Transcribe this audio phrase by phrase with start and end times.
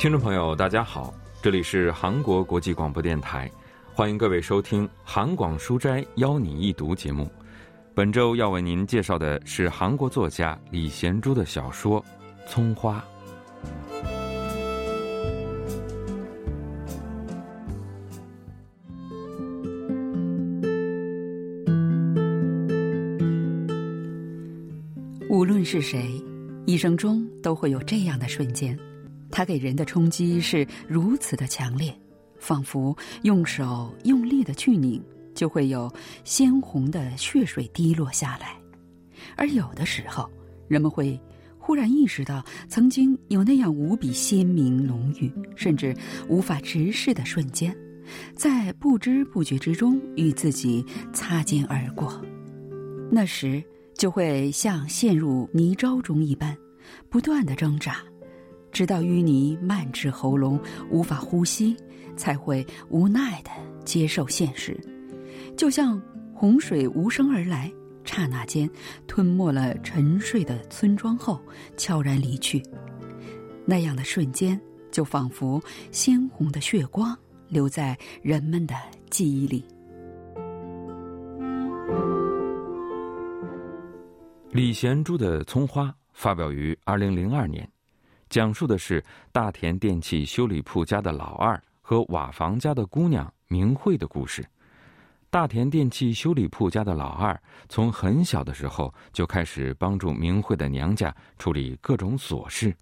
[0.00, 3.52] 听众朋友，大家好，这里是韩国国际广播电台，
[3.92, 7.30] 欢迎各位收听《韩广书斋邀你一读》节目。
[7.94, 12.02] 本周要为您介绍的是韩国作家李贤珠的小说
[12.48, 12.98] 《葱花》。
[25.28, 26.10] 无论是谁，
[26.64, 28.74] 一生中都会有这样的瞬间，
[29.30, 31.94] 它给人的冲击是如此的强烈，
[32.38, 35.02] 仿佛用手用力的去拧，
[35.34, 35.92] 就会有
[36.24, 38.56] 鲜红的血水滴落下来。
[39.36, 40.30] 而有的时候，
[40.68, 41.18] 人们会
[41.58, 45.94] 忽然意识到，曾经有那样无比鲜明、浓郁，甚至
[46.28, 47.76] 无法直视的瞬间，
[48.34, 52.20] 在不知不觉之中与自己擦肩而过。
[53.10, 53.62] 那时。
[53.98, 56.56] 就会像陷入泥沼中一般，
[57.10, 57.98] 不断的挣扎，
[58.72, 60.58] 直到淤泥漫至喉咙，
[60.90, 61.76] 无法呼吸，
[62.16, 63.50] 才会无奈的
[63.84, 64.78] 接受现实。
[65.56, 66.00] 就像
[66.34, 67.70] 洪水无声而来，
[68.04, 68.68] 刹那间
[69.06, 71.40] 吞没了沉睡的村庄后，
[71.76, 72.62] 悄然离去。
[73.66, 74.58] 那样的瞬间，
[74.90, 77.16] 就仿佛鲜红的血光
[77.48, 78.74] 留在人们的
[79.10, 79.64] 记忆里。
[84.50, 87.68] 李贤珠的《葱花》发表于二零零二年，
[88.30, 94.46] 讲述的是大田电器修理铺家的老二和瓦房家的姑娘明慧的故事。
[95.28, 102.74] 大田电器修理铺家的老二从很小的时候就开始帮助明慧的娘家处理各种琐事。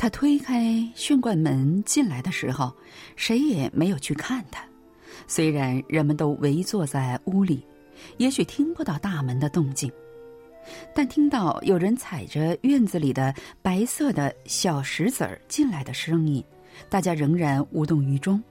[0.00, 2.74] 他推开玄关门进来的时候，
[3.16, 4.64] 谁也没有去看他。
[5.26, 7.62] 虽然人们都围坐在屋里，
[8.16, 9.92] 也许听不到大门的动静，
[10.94, 16.42] 但听到有人踩着院子里的白色的小石子儿进来的声音，
[16.88, 18.42] 大家仍然无动于衷。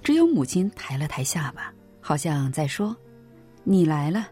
[0.00, 2.96] 只有母亲抬了抬下巴，好像在说
[3.64, 4.28] ：“你来了。”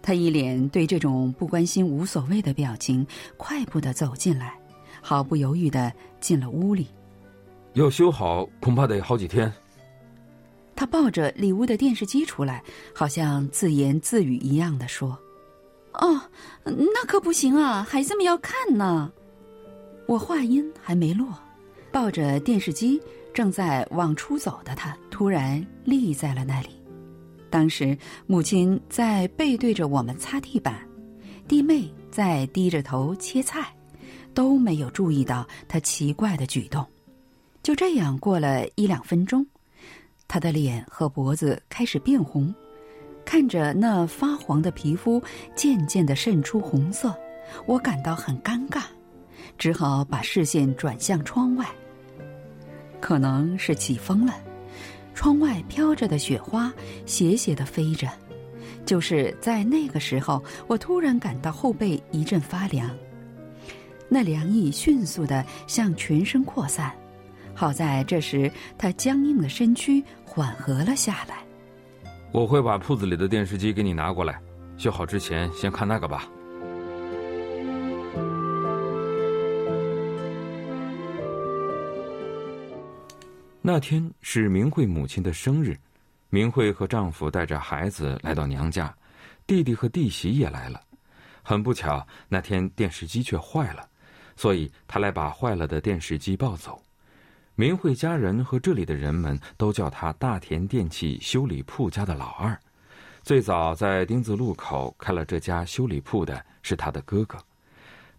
[0.00, 3.06] 他一脸对这种不关心、无所谓的表情，
[3.36, 4.58] 快步的走进来。
[5.08, 6.86] 毫不犹豫的进了屋里。
[7.72, 9.50] 要修好，恐怕得好几天。
[10.76, 12.62] 他抱着里屋的电视机出来，
[12.94, 15.18] 好像自言自语一样的说
[15.98, 16.20] ：“哦，
[16.62, 19.10] 那可不行啊，孩子们要看呢。”
[20.06, 21.26] 我话音还没落，
[21.90, 23.00] 抱着电视机
[23.32, 26.68] 正在往出走的他，突然立在了那里。
[27.48, 27.96] 当时
[28.26, 30.86] 母亲在背对着我们擦地板，
[31.48, 33.74] 弟妹在低着头切菜。
[34.38, 36.86] 都没有注意到他奇怪的举动，
[37.60, 39.44] 就这样过了一两分钟，
[40.28, 42.54] 他的脸和脖子开始变红，
[43.24, 45.20] 看着那发黄的皮肤
[45.56, 47.12] 渐渐的渗出红色，
[47.66, 48.82] 我感到很尴尬，
[49.58, 51.66] 只好把视线转向窗外。
[53.00, 54.32] 可能是起风了，
[55.14, 56.72] 窗外飘着的雪花
[57.06, 58.08] 斜斜的飞着，
[58.86, 62.88] 就是在那个时候，我突然感到后背一阵发凉。
[64.08, 66.92] 那凉意迅速的向全身扩散，
[67.54, 71.44] 好在这时他僵硬的身躯缓和了下来。
[72.32, 74.40] 我会把铺子里的电视机给你拿过来，
[74.76, 76.28] 修好之前先看那个吧。
[83.60, 85.76] 那天是明慧母亲的生日，
[86.30, 88.94] 明慧和丈夫带着孩子来到娘家，
[89.46, 90.80] 弟弟和弟媳也来了。
[91.42, 93.86] 很不巧，那天电视机却坏了。
[94.38, 96.80] 所以他来把坏了的电视机抱走。
[97.56, 102.56] 明慧家人和这里的人们都叫他大田电器修理铺家的老二。
[103.24, 107.36] 最早在丁字路口开了这家修理铺的是他的哥哥。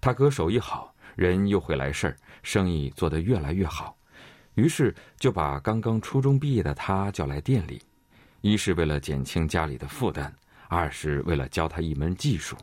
[0.02, 3.96] 他哥手艺好，人又会来事儿，生意做得越来越好。
[4.56, 7.82] 于是就把刚刚初中毕业的他叫来店里，
[8.42, 10.34] 一是为了减轻家里的负担，
[10.68, 12.58] 二是为了教他一门技术。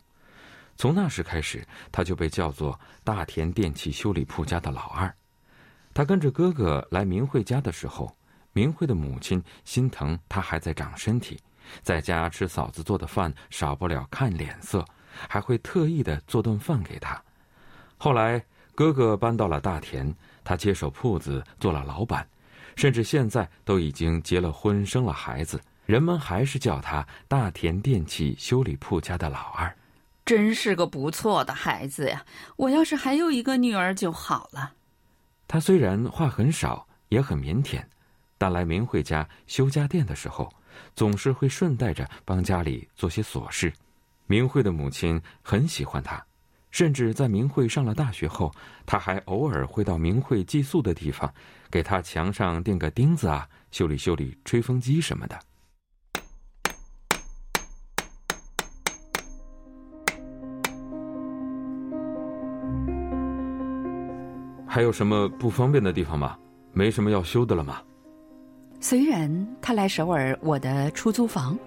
[0.76, 5.12] 从那时开始，他就被叫做大田电器修理铺家的老二。
[5.94, 8.14] 他跟着哥哥来明慧家的时候，
[8.52, 11.40] 明慧的母亲心疼他还在长身体，
[11.82, 14.84] 在家吃嫂子做的饭少不了看脸色，
[15.28, 17.20] 还会特意的做顿饭给他。
[17.96, 18.44] 后来
[18.74, 20.14] 哥哥搬到了大田，
[20.44, 22.28] 他接手铺子做了老板，
[22.76, 29.74] 甚至现在都已经结了婚生了孩子，人们还是叫他大田电器修理铺家的老二。
[30.26, 32.24] 真是个不错的孩子呀！
[32.56, 34.74] 我要是还有一个女儿就好了。
[35.46, 37.80] 他虽然话很少，也很腼腆，
[38.36, 40.52] 但来明慧家修家电的时候，
[40.96, 43.72] 总是会顺带着帮家里做些琐事。
[44.26, 46.20] 明慧的母亲很喜欢他，
[46.72, 48.52] 甚至在明慧上了大学后，
[48.84, 51.32] 他还偶尔会到明慧寄宿的地方，
[51.70, 55.38] 给他墙上钉个钉子啊，修理修理吹风机什么的。
[64.76, 66.36] 还有什么不方便的地方吗？
[66.74, 67.80] 没什么要修的了吗？
[68.78, 71.58] 虽然他来首尔我的出租房，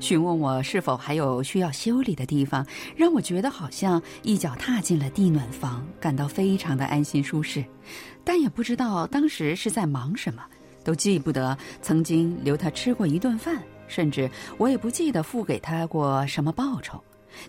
[0.00, 7.64] 询问我是否还有需要修理的地方，让我觉得好像一脚踏进了地暖房，感到非常的安心舒适。
[8.22, 10.42] 但也不知道当时是在忙什么，
[10.84, 17.02] 都记不得曾经留他吃过一顿饭，甚至我也不记得付给他过什么报酬。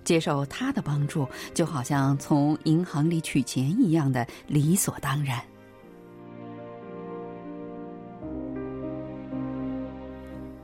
[0.03, 5.41] 接受他的帮助，就好像从银行里取钱一样的理所当然。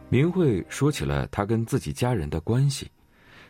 [0.09, 2.89] 明慧说起了他跟自己家人的关系，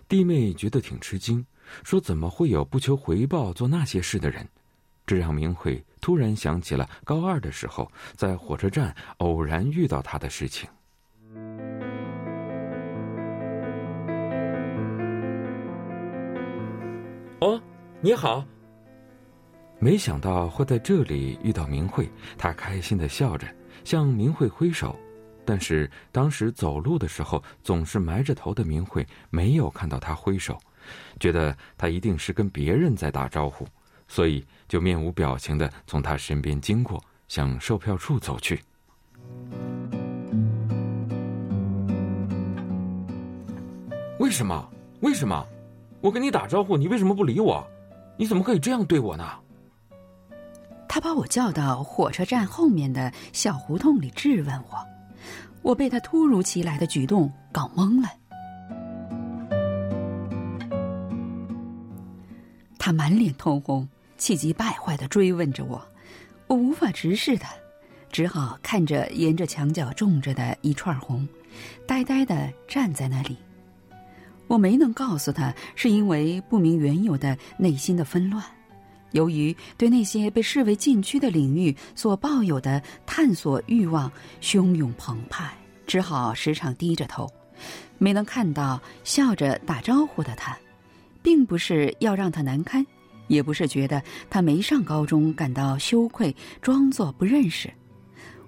[0.07, 1.45] 弟妹觉得挺吃惊，
[1.83, 4.47] 说怎么会有不求回报做那些事的人？
[5.05, 10.67] 这让明慧突然想起了高二的时候在火车站偶然遇到他的事情。
[17.39, 17.61] 哦，
[17.99, 18.45] 你好。
[19.77, 23.45] 没想到会在这里遇到明慧，他开心的笑着
[23.83, 24.97] 向明慧挥手，
[25.43, 30.57] 但是当时走路的时候总是埋着头的明慧没有看到他挥手，
[31.19, 33.67] 觉得他一定是跟别人在打招呼，
[34.07, 38.61] 所以就面无表情的从他身边经过，向售票处走去。
[44.19, 44.71] 为什么？
[45.01, 45.45] 为什么？
[46.05, 47.67] 我跟你打招呼，你为什么不理我？
[48.15, 49.27] 你怎么可以这样对我呢？
[50.87, 54.77] 他把我叫到火车站后面的小胡同里质问我，
[55.63, 58.09] 我被他突如其来的举动搞懵了。
[62.77, 65.83] 他满脸通红，气急败坏的追问着我，
[66.45, 67.49] 我无法直视他，
[68.11, 71.27] 只好看着沿着墙角种着的一串红，
[71.87, 73.35] 呆呆的站在那里。
[74.47, 78.43] 我没能告诉他，是因为不明缘由的内心的纷乱，
[79.11, 84.11] 由于对那些被视为禁区的领域所抱有的探索欲望
[84.41, 85.51] 汹涌澎湃，
[85.87, 87.27] 只好时常低着头，
[87.97, 90.57] 没能看到笑着打招呼的他，
[91.23, 92.85] 并不是要让他难堪，
[93.27, 97.71] 也不是觉得他没上高中感到羞愧，装作不认识。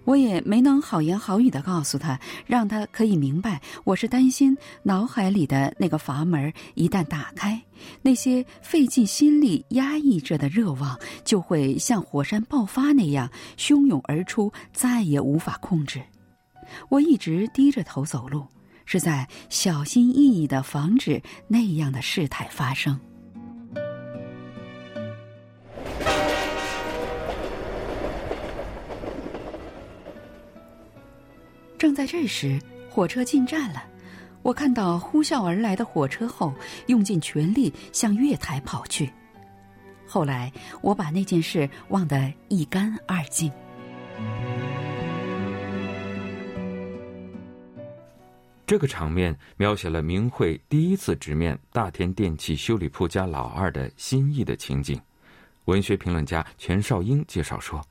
[0.08, 7.62] 我也没能好言好语的告诉他，让他可以明白，我是担心脑海里的那个阀门一旦打开，
[8.02, 16.02] 那些费尽心力压抑着的热望就会像火山爆发那样汹涌而出，再也无法控制。
[16.88, 18.48] 我一直低着头走路，
[18.86, 22.98] 是在小心翼翼的防止那样的事态发生。
[31.78, 32.60] 正在这时，
[32.90, 33.84] 火车进站了。
[34.42, 36.54] 我看到呼啸而来的火车后，
[36.88, 39.12] 用尽全力向月台跑去。
[40.08, 43.52] 后来，我把那件事忘得一干二净。
[48.66, 55.00] 这个场面描写了明慧第一次直面大田电器修理铺家老二的心意的情景。
[55.66, 57.82] 文学评论家全少英介绍说。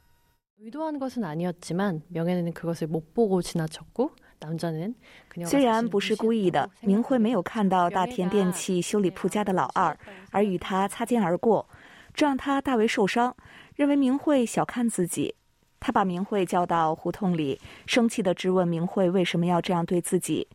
[5.44, 9.96] 虽然不是故意的，明慧没有看到大田电器修理铺家的老二，
[10.32, 11.68] 而与他擦肩而过，
[12.12, 13.36] 这让他大为受伤，
[13.76, 15.36] 认为明慧小看自己。
[15.78, 20.48] 他把明慧叫到胡同里，生气地质问明慧为什么要这样对自己。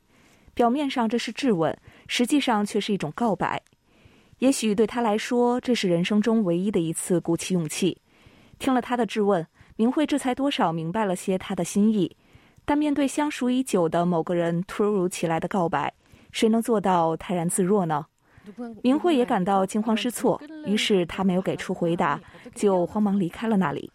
[0.53, 1.73] 表面上这是质问，
[2.09, 3.63] 实际上却是一种告白。
[4.39, 8.01] 也许对他来说，这是人生中唯一的一次鼓起勇气。
[8.59, 9.47] 听了他的质问。
[9.81, 12.15] 明慧这才多少明白了些他的心意，
[12.65, 15.91] 但面对相熟已久的某个人突如其来的告白，
[16.31, 18.05] 谁能做到泰然自若呢？
[18.83, 22.21] 明慧也感到惊慌失措，于是他没有给出回答，
[22.53, 23.91] 就慌忙离开了那里。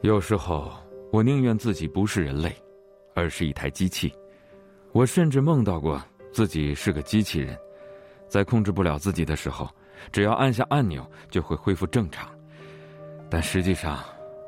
[0.00, 0.72] 有时候，
[1.12, 2.52] 我宁愿自己不是人类。
[3.14, 4.12] 而是一台机器，
[4.92, 6.02] 我甚至梦到过
[6.32, 7.56] 自己是个机器人，
[8.28, 9.68] 在控制不了自己的时候，
[10.10, 12.28] 只要按下按钮就会恢复正常。
[13.30, 13.98] 但实际上，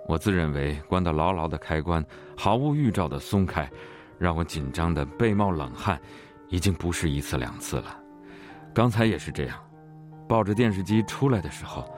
[0.07, 2.05] 我自认为关得牢牢的开关
[2.37, 3.71] 毫无预兆的松开，
[4.19, 6.01] 让我紧张的背冒冷汗，
[6.49, 7.99] 已经不是一次两次了，
[8.75, 9.59] 刚才也是这样，
[10.29, 11.89] 抱着电视机出来的时候，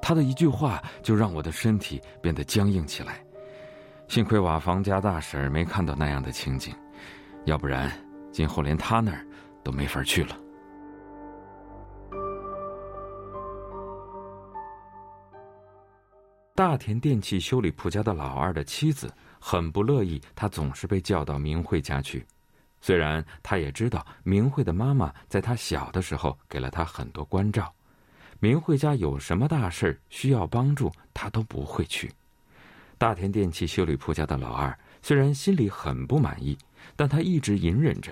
[0.00, 3.25] 他的一句话就让我的身体变得僵硬起来。
[4.08, 6.74] 幸亏瓦房家大婶没看到那样的情景，
[7.44, 7.90] 要不然
[8.32, 9.26] 今后连他那儿
[9.62, 10.38] 都没法去了。
[16.54, 22.26] 大田电器修理铺家的老二的妻子很不乐意，他总是被叫到明慧家去。
[22.80, 27.70] 虽然他也知道明慧的妈妈在他小的时候给了他很多关照，
[28.40, 32.10] 明慧家有什么大事需要帮助，他都不会去。
[32.98, 36.56] 大田电器修理铺家的老二虽然心里很不满意，
[36.96, 38.10] 但他一直隐忍着，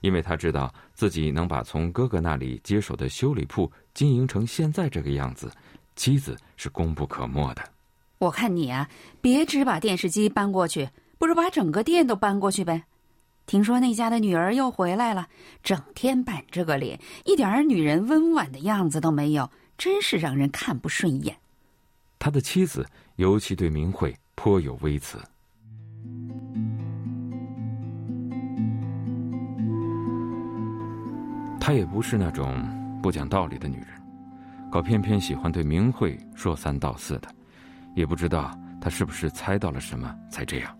[0.00, 5.50] 因为他知道自己能把从哥哥那里接手的修理铺经营成现在这个样子，
[5.94, 7.62] 妻子是功不可没的。
[8.18, 8.88] 我看你啊，
[9.20, 12.84] 别只把电视机搬过去，不如把整个店都搬过去呗。
[13.46, 15.28] 听说那家的女儿又回来了，
[15.62, 21.36] 整天板着个脸，一点女人温婉的样子都没有，真是让人看不顺眼。
[22.18, 24.16] 他的妻子尤其对明慧。
[24.34, 25.18] 颇有微词。
[31.60, 32.54] 她也不是那种
[33.02, 33.88] 不讲道理的女人，
[34.70, 37.28] 可偏偏喜欢对明慧说三道四的，
[37.94, 40.76] 也不知道她是不是猜到了什么才这样。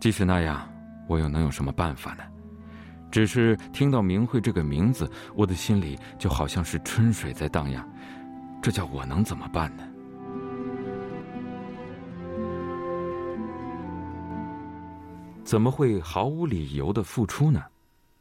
[0.00, 0.68] 即使那样，
[1.06, 2.24] 我又能有什么办法呢？
[3.12, 7.88] 只是听到明慧这个名字，我的心里就好像是春水在荡漾，
[8.60, 9.84] 这叫我能怎么办呢？
[15.44, 17.62] 怎么会毫无理由的付出呢？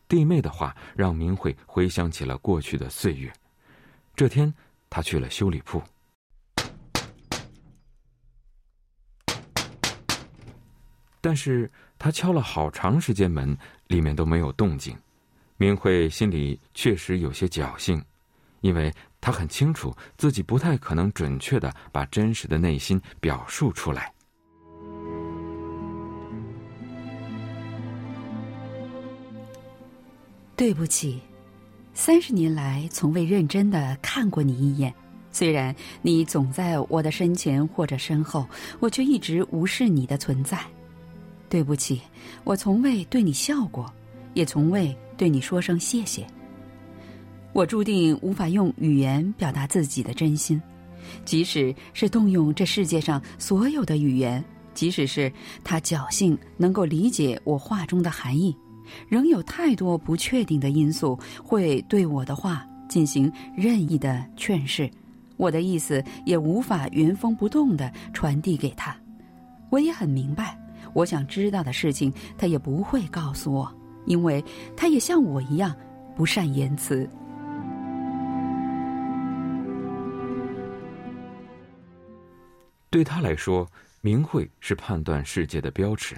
[0.10, 3.32] 弟妹的话让明慧回想起了过去的岁月。
[4.14, 4.54] 这天，
[4.90, 5.82] 她去了修理铺，
[11.22, 14.96] 但是她敲了好长时间门，里面都没有动静。
[15.56, 18.04] 明慧心里确实有些侥幸，
[18.60, 24.14] 因为她很清楚自己不太可能准确的把真实的内心表述出来。
[30.64, 31.20] 对不起，
[31.94, 34.94] 三十年来从未认真的看过你一眼。
[35.30, 38.48] 虽然你总在我的身前或者身后，
[38.80, 40.58] 我却一直无视你的存在。
[41.50, 42.02] 对不起，
[42.46, 43.94] 我从未对你笑过，
[44.36, 46.26] 也从未对你说声谢谢。
[47.52, 50.62] 我注定无法用语言表达自己的真心，
[51.26, 54.42] 即使是动用这世界上所有的语言，
[54.74, 55.30] 即使是
[55.62, 58.56] 他侥幸能够理解我话中的含义。
[59.08, 64.90] 仍有太多不确定的因素会对我的话进行任意的劝示，
[65.38, 68.96] 我的意思也无法原封不动的传递给他。
[69.70, 70.58] 我也很明白，
[70.94, 73.74] 我想知道的事情他也不会告诉我，
[74.06, 74.44] 因为
[74.78, 75.76] 他也像我一样
[76.16, 77.10] 不善言辞。
[82.92, 83.68] 对他来说，
[84.02, 86.16] 名讳是判断世界的标尺。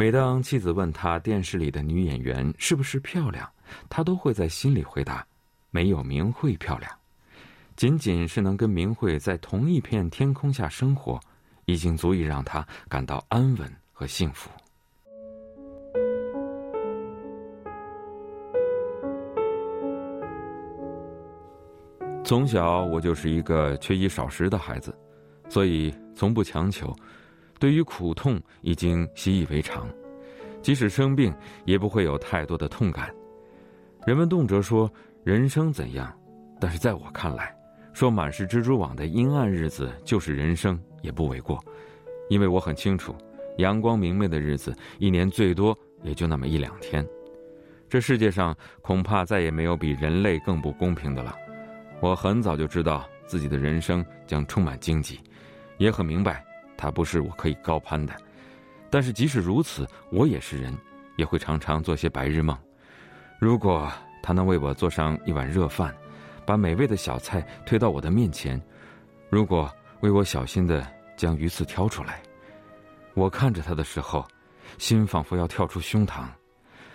[0.00, 3.50] 每当妻子问他电视里的女演员是不是漂亮，
[3.88, 5.26] 他都会在心里回答
[5.72, 6.88] ：“没有明慧漂亮。”
[7.74, 11.18] 仅仅是能跟明慧在同一片天空下生活，
[11.64, 14.48] 已经足以让他感到安稳和幸福。
[22.22, 24.96] 从小我就是一个缺衣少食的孩子，
[25.48, 26.94] 所以从不强求。
[27.58, 29.88] 对于苦痛已经习以为常，
[30.62, 31.34] 即使生病
[31.64, 33.12] 也不会有太多的痛感。
[34.06, 34.90] 人们动辄说
[35.24, 36.12] 人生怎样，
[36.60, 37.54] 但是在我看来，
[37.92, 41.62] 说满是蜘蛛网的阴暗日子就是人生也不为过，
[42.28, 43.14] 因为我很清楚，
[43.58, 47.06] 阳光明媚的日子一年最多也就那么一两天。
[47.88, 51.34] 这世界上恐怕再也没有比人类更不公平的了。
[52.00, 55.18] 我很早就知道自己的人生将充满荆棘，
[55.78, 56.44] 也很明白。
[56.78, 58.14] 他不是我可以高攀的，
[58.88, 60.72] 但是即使如此，我也是人，
[61.16, 62.56] 也会常常做些白日梦。
[63.40, 63.92] 如果
[64.22, 65.94] 他能为我做上一碗热饭，
[66.46, 68.60] 把美味的小菜推到我的面前，
[69.28, 69.70] 如果
[70.00, 72.22] 为我小心的将鱼刺挑出来，
[73.14, 74.24] 我看着他的时候，
[74.78, 76.26] 心仿佛要跳出胸膛，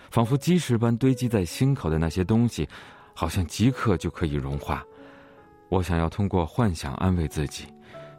[0.09, 2.67] 仿佛积石般堆积在心口的那些东西，
[3.13, 4.81] 好像即刻就可以融化。
[5.69, 7.65] 我想要通过幻想安慰自己。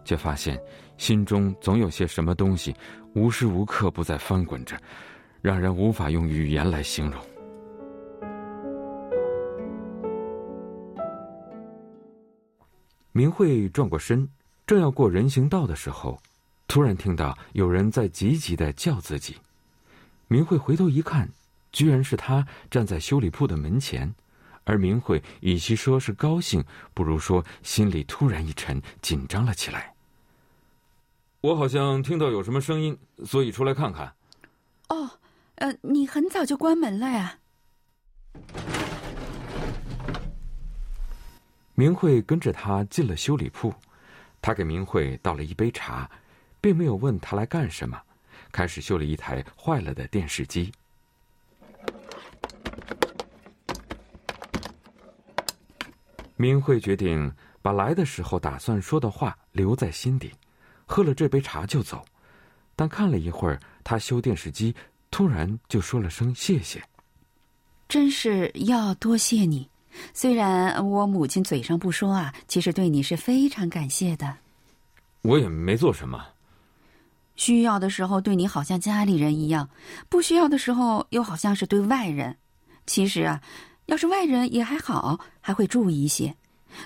[0.04, 0.60] 却发现，
[0.98, 2.74] 心中总有些什么东西，
[3.14, 4.76] 无时无刻不在翻滚着，
[5.40, 7.20] 让人无法用语言来形容。
[13.12, 14.28] 明慧转过身，
[14.66, 16.20] 正要过人行道的时候，
[16.66, 19.36] 突然听到有人在急急的叫自己。
[20.26, 21.28] 明慧回头一看，
[21.70, 24.12] 居然是他站在修理铺的门前，
[24.64, 29.93] 而明慧与其说是高兴，不如说心里突然一沉，紧张了起来。
[31.44, 34.10] 我好像听到有什么声音，所以出来看看。
[34.88, 35.10] 哦，
[35.56, 37.38] 呃，你很早就关门了呀？
[41.74, 43.70] 明慧跟着他进了修理铺，
[44.40, 46.10] 他给明慧倒了一杯茶，
[46.62, 48.00] 并没有问他来干什么，
[48.50, 50.72] 开始修理一台坏了的电视机。
[56.36, 60.32] 明慧决定把来的时候打算说的话留在心底，
[60.86, 62.04] 喝了这杯茶就走。
[62.76, 64.74] 但看了一会儿，他修电视机，
[65.10, 66.82] 突然就说了声谢谢。
[67.88, 69.68] 真是要多谢你，
[70.12, 74.36] 虽然我母亲嘴上不说啊，其实对你是非常感谢的。
[75.22, 76.24] 我也没做什么。
[77.36, 79.68] 需要的时候对你好像家里人一样，
[80.08, 82.36] 不需要的时候又好像是对外人。
[82.86, 83.42] 其实啊。
[83.86, 86.34] 要是外人也还好，还会注意一些。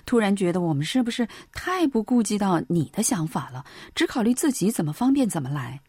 [0.05, 3.65] 突然觉得我们是不是太不顾及到你的想法了，
[3.95, 5.81] 只考虑自己怎么方便怎么来？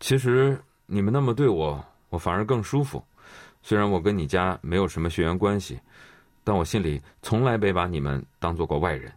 [0.00, 3.02] 其实你们那么对我，我反而更舒服。
[3.62, 5.80] 虽然我跟你家没有什么血缘关系，
[6.44, 9.12] 但我心里从来没把你们当做过外人。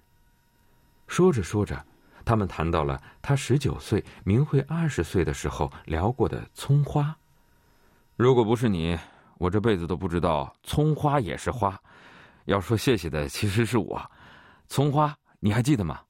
[1.08, 1.84] 说着说着，
[2.26, 7.16] 他们谈到了他十九岁、明慧二十岁的时候聊过的葱花。
[8.16, 8.98] 如果不是你。
[9.40, 11.80] 我这辈子都不知道葱花也是花，
[12.50, 14.02] 要说谢谢的其实是我。
[14.68, 16.02] 葱花，你还记得吗？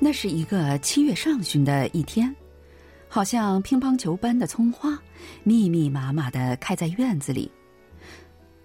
[0.00, 2.34] 那是一个七月上旬的一天，
[3.08, 4.98] 好像乒乓球般的葱花
[5.44, 7.50] 密密麻麻的开在院子里。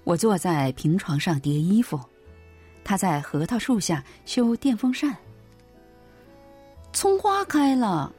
[0.04, 2.00] 我坐在平床上叠衣服，
[2.84, 5.16] 他在核桃树下修电风扇。
[6.92, 8.12] 葱花开了，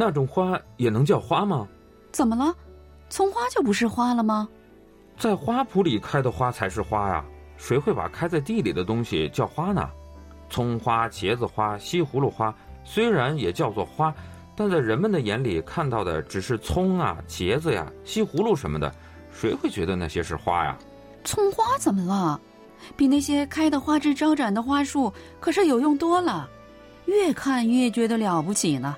[0.00, 1.68] 那种花也能叫花吗？
[2.10, 2.56] 怎么了？
[3.10, 4.48] 葱花就不是花了吗？
[5.18, 7.22] 在花圃里开的花才是花呀！
[7.58, 9.86] 谁会把开在地里的东西叫花呢？
[10.48, 14.14] 葱花、茄子花、西葫芦花，虽然也叫做花，
[14.56, 18.90] 但在人们的眼里看到的只是葱啊、茄子呀、西葫芦什么的，
[19.30, 20.78] 谁会觉得那些是花呀？
[21.24, 22.40] 葱花怎么了？
[22.96, 26.48] 比那些开的花枝招展的花树可是有用多了。
[27.04, 28.96] 越看越觉得了不起呢，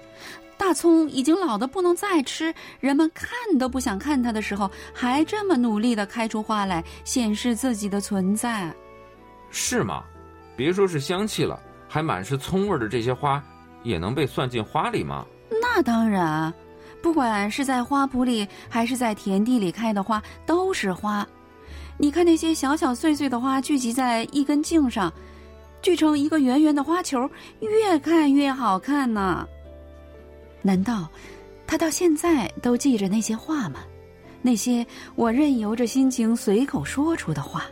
[0.63, 8.73] 大葱已经老得不能再吃，人们看都不想看它的时候，还这么努力的开出花来，显示自己的存在，
[9.51, 10.05] 是吗？
[10.57, 13.43] 别说是香气了，还满是葱味的这些花，
[13.83, 15.27] 也能被算进花里吗？
[15.61, 16.55] 那当然，
[17.03, 21.27] 不管是在花圃里还是在田地里开的花，都是花。
[21.99, 25.13] 你看那些小小碎碎的花聚集在一根茎上。
[25.83, 29.45] 聚成一个圆圆的花球，越看越好看呢。
[30.63, 31.09] 难道
[31.67, 33.81] 他到现在都记着那些话吗？
[34.41, 37.65] 那些我任由着心情随口说出的话。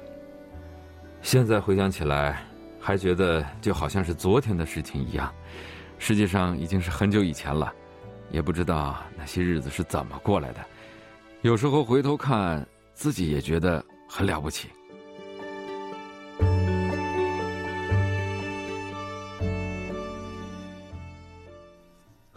[1.23, 2.45] 现在回想起来，
[2.79, 5.33] 还觉得就好像是昨天的事情一样。
[5.99, 7.73] 实际上已经是很久以前了，
[8.31, 10.65] 也不知道那些日子是怎么过来的。
[11.43, 14.69] 有时候回头看，自己也觉得很了不起。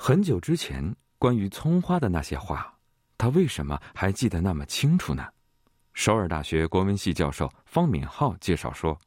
[0.06, 2.78] 很久之前，关于葱花的那些话，
[3.18, 5.26] 他为什么还记得那么清楚呢？
[5.94, 9.00] 首尔大学国文系教授方敏浩介绍说：“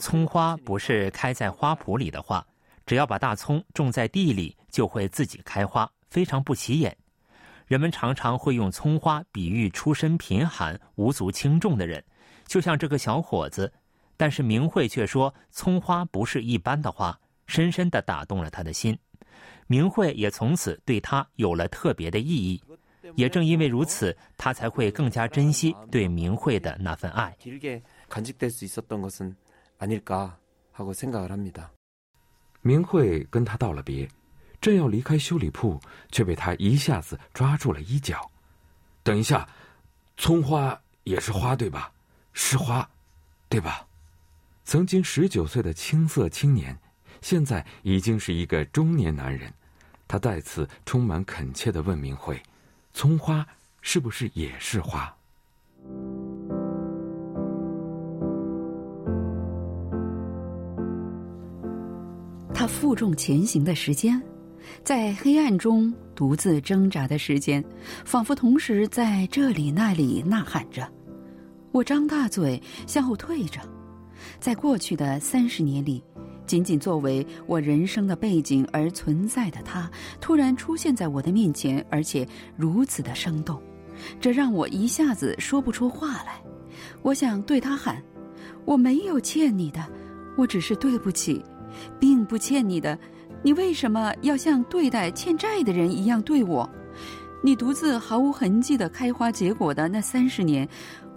[0.00, 2.44] 葱花不是开在花圃里的花，
[2.84, 6.96] 只要把大葱种在地里，就会自己开花，非常不起眼。
[7.68, 12.04] 人们常常会用葱花比喻出身贫寒、无足轻重的人，
[12.48, 13.72] 就像这个小伙子。”
[14.20, 18.98] 但是明慧却说，葱花不是一般的花，深深的打动了他的心。
[19.66, 22.62] 明慧也从此对他有了特别的意义。
[23.14, 27.34] 也正因为如此，他才会更加珍惜对明慧的那份爱。
[32.60, 34.06] 明慧跟他道了别，
[34.60, 35.80] 正要离开修理铺，
[36.12, 38.30] 却被他一下子抓住了衣角。
[39.02, 39.48] 等一下，
[40.18, 41.90] 葱花也是花对吧？
[42.34, 42.86] 是花，
[43.48, 43.86] 对吧？
[44.70, 46.78] 曾经十九岁的青涩青年，
[47.22, 49.52] 现在已经是一个中年男人。
[50.06, 52.40] 他再次充满恳切的问明慧
[52.94, 53.44] ：“葱花
[53.80, 55.12] 是不是也是花？”
[62.54, 64.22] 他负重前行的时间，
[64.84, 67.64] 在黑暗中独自挣扎的时间，
[68.04, 70.88] 仿佛同时在这里那里呐喊着
[71.74, 73.60] ：“我张大嘴向后退着，
[74.40, 76.02] 在过去的三十年里，
[76.46, 82.26] 仅仅作为我人生的背景而存在的他，突然出现在我的面前，而且
[82.56, 83.60] 如此的生动，
[84.18, 86.42] 这让我一下子说不出话来。
[87.02, 88.02] 我想对他喊
[88.64, 89.86] ：“我没有欠你的，
[90.38, 91.44] 我只是对不起，
[91.98, 92.98] 并不欠你的。
[93.42, 96.68] 你为什么要像对待欠债的人一样对我？
[97.42, 100.66] 你独自毫无痕迹的开花结果的那三十年。”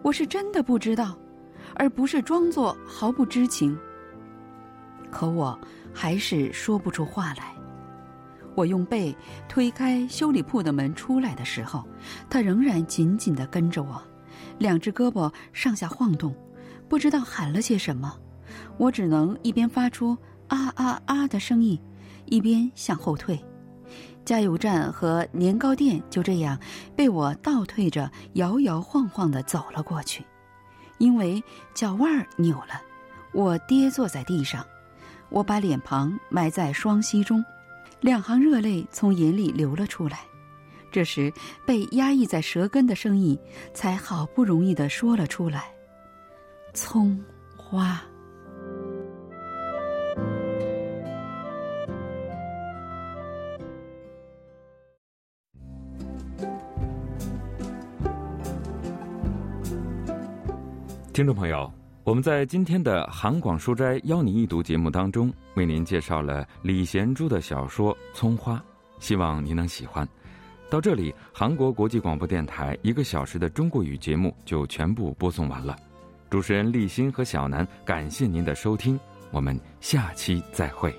[0.03, 1.17] 我是真的不知道，
[1.75, 3.77] 而不是装作毫不知情。
[5.11, 5.57] 可我
[5.93, 7.53] 还是说不出话来。
[8.55, 9.15] 我用背
[9.49, 11.83] 推开修理铺的门出来的时候，
[12.29, 14.01] 他仍然紧紧的跟着我，
[14.59, 16.35] 两只胳膊上下晃动，
[16.87, 18.15] 不知道喊了些什么。
[18.77, 20.15] 我只能一边发出
[20.47, 21.79] 啊啊啊的声音，
[22.25, 23.43] 一边向后退。
[24.23, 26.57] 加油站和年糕店就这样
[26.95, 30.23] 被我倒退着摇摇晃晃的走了过去，
[31.03, 32.81] 因为脚腕儿扭了，
[33.33, 34.65] 我跌坐在地上，
[35.27, 37.43] 我把脸庞埋在双膝中，
[37.99, 40.19] 两行热泪从眼里流了出来。
[40.93, 41.29] 这时，
[41.65, 43.37] 被压抑在舌根的声音
[43.73, 45.65] 才好不容易的说了出来
[46.73, 47.21] ：“葱
[47.57, 48.01] 花。”
[61.13, 61.71] 听众朋友，
[62.03, 68.55] 我们在今天的韩广书斋邀您一读节目当中，为您介绍了李贤珠的小说《葱花》，
[68.97, 70.07] 希望您能喜欢。
[70.71, 75.75] 到这里，韩国国际广播电台一个小时的中国语节目就全部播送完了。
[76.31, 78.99] 主持人立新和小南，感谢您的收听，
[79.29, 80.91] 我们下期再会。